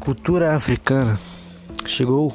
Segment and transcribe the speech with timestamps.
[0.00, 1.20] cultura africana
[1.86, 2.34] chegou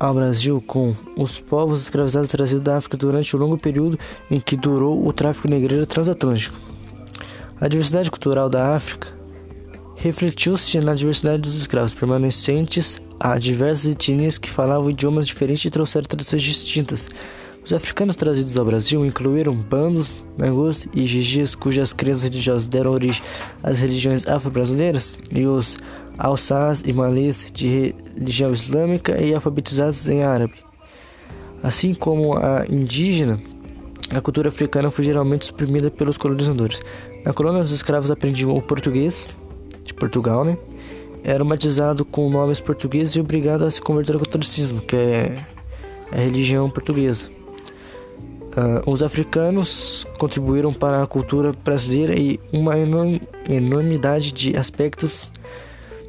[0.00, 3.98] ao Brasil com os povos escravizados trazidos da África durante o longo período
[4.30, 6.56] em que durou o tráfico negreiro transatlântico.
[7.60, 9.08] A diversidade cultural da África
[9.96, 16.06] refletiu-se na diversidade dos escravos permanecentes a diversas etnias que falavam idiomas diferentes e trouxeram
[16.06, 17.06] tradições distintas.
[17.66, 23.20] Os africanos trazidos ao Brasil incluíram bandos, nagôs e gigis cujas crenças religiosas deram origem
[23.60, 25.76] às religiões afro-brasileiras e os
[26.16, 30.54] alçás e malês de religião islâmica e alfabetizados em árabe.
[31.60, 33.40] Assim como a indígena,
[34.14, 36.80] a cultura africana foi geralmente suprimida pelos colonizadores.
[37.24, 39.34] Na colônia, os escravos aprendiam o português,
[39.82, 40.56] de Portugal, né?
[41.24, 45.36] Eram batizados com nomes portugueses e obrigados a se converter ao catolicismo, que é
[46.12, 47.34] a religião portuguesa.
[48.56, 55.30] Uh, os africanos contribuíram para a cultura brasileira e uma enorme, enormidade de aspectos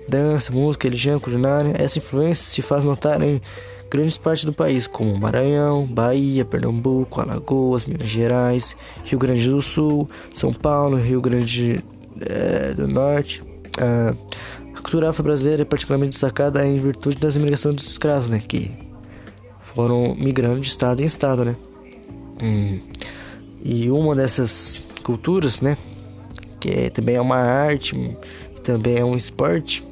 [0.07, 1.73] dança, música, religião, culinária.
[1.77, 3.41] Essa influência se faz notar em
[3.89, 10.09] grandes partes do país, como Maranhão, Bahia, Pernambuco, Alagoas, Minas Gerais, Rio Grande do Sul,
[10.33, 11.83] São Paulo, Rio Grande
[12.21, 13.43] é, do Norte.
[13.77, 18.71] A cultura afro-brasileira é particularmente destacada em virtude das imigrações dos escravos, né, que
[19.59, 21.55] foram migrando de estado em estado, né.
[22.41, 22.79] Hum.
[23.63, 25.77] E uma dessas culturas, né,
[26.59, 27.95] que é, também é uma arte,
[28.63, 29.87] também é um esporte,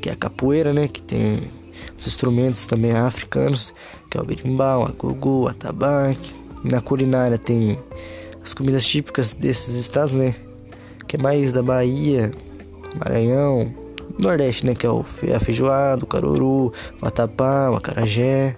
[0.00, 0.88] que é a capoeira, né?
[0.88, 1.50] Que tem
[1.96, 3.72] os instrumentos também africanos,
[4.10, 6.34] que é o berimbau, a gugu, a tabaque.
[6.64, 7.78] Na culinária tem
[8.42, 10.34] as comidas típicas desses estados, né?
[11.06, 12.32] Que é mais da Bahia,
[12.98, 13.72] Maranhão,
[14.18, 14.74] Nordeste, né?
[14.74, 18.56] Que é o a feijoada, o caruru, o vatapá, o acarajé.